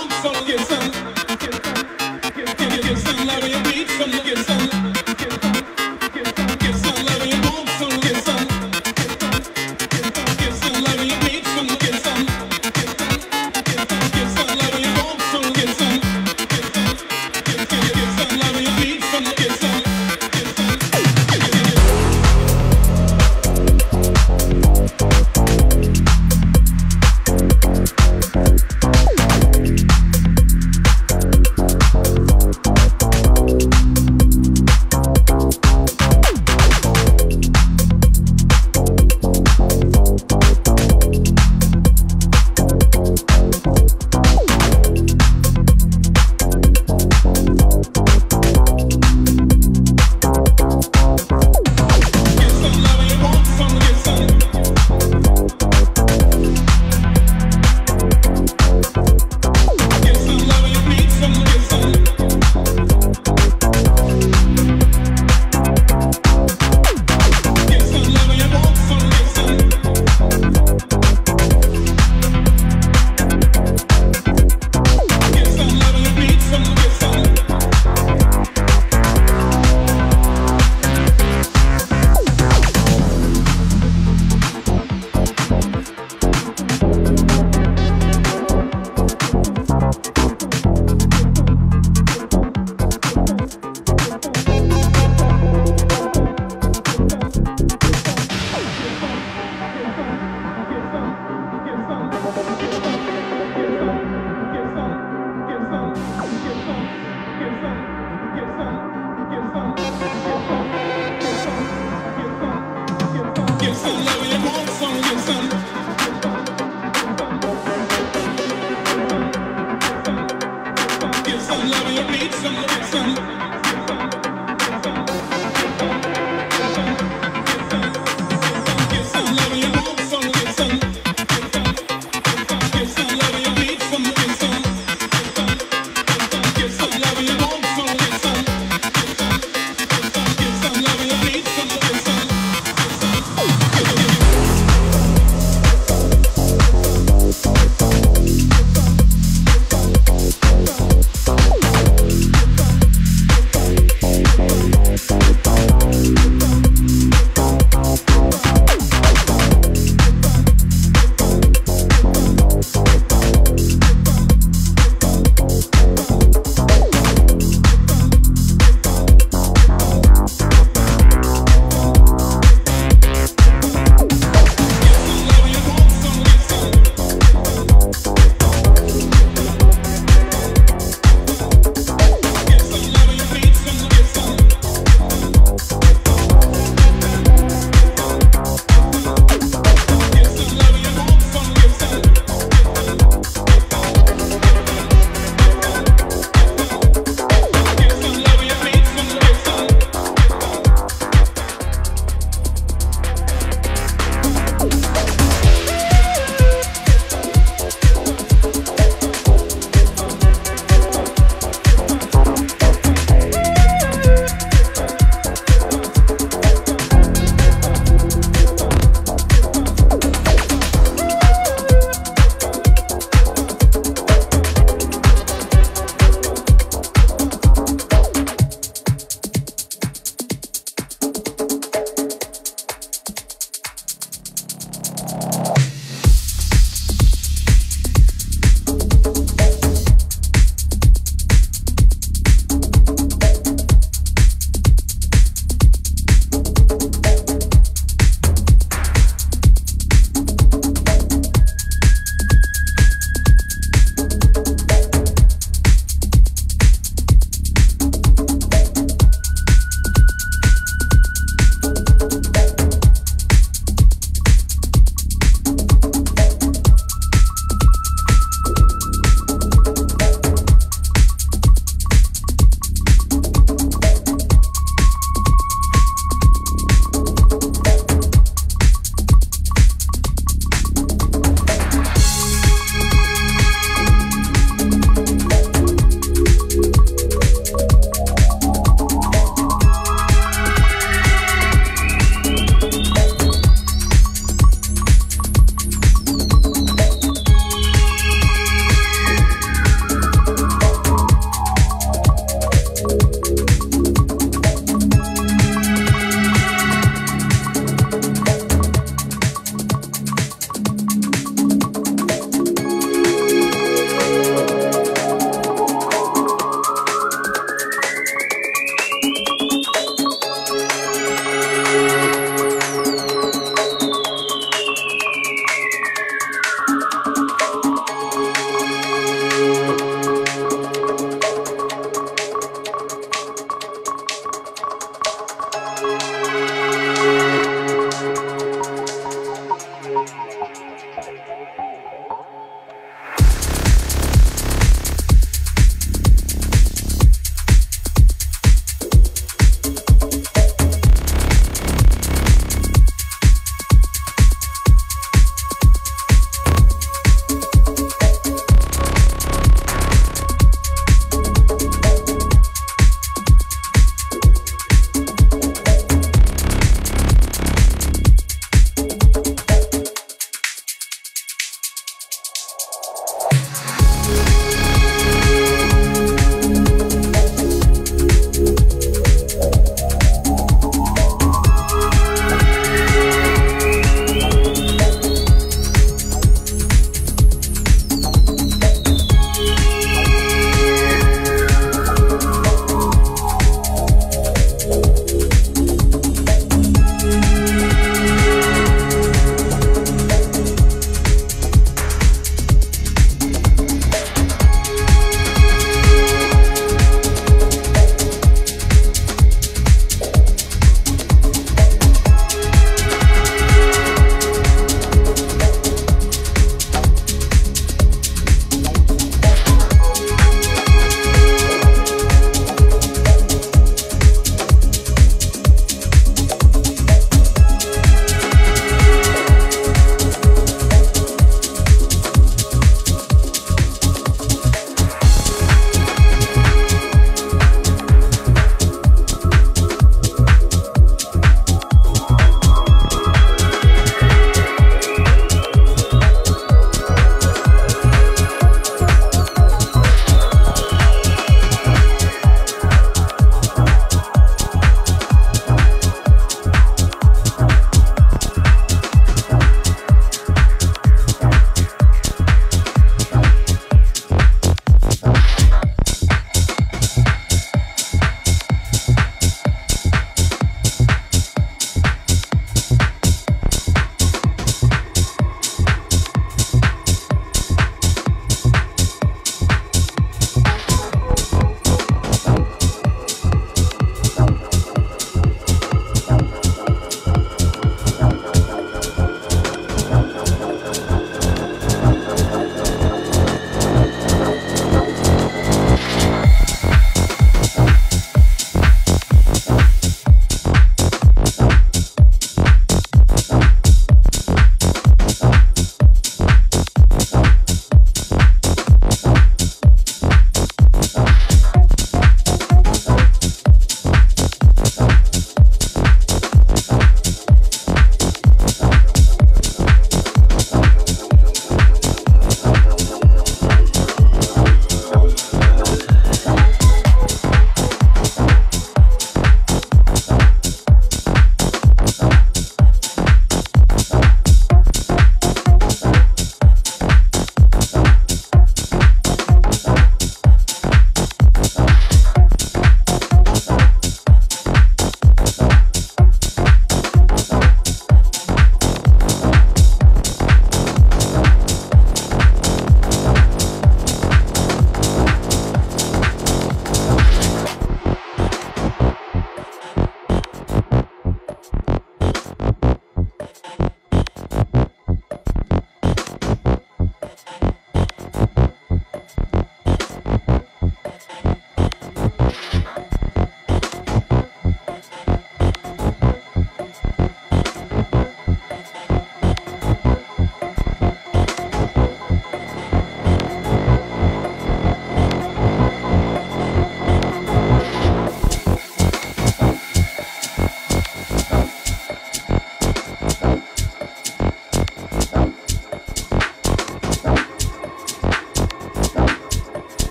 I'm 0.00 0.08
gonna 0.22 0.46
get 0.46 0.60
some. 0.66 0.79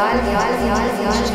ja, 0.00 0.14
ja, 0.16 0.40
ja, 0.66 1.14
ja. 1.14 1.29